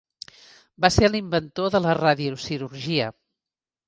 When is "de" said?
1.75-1.81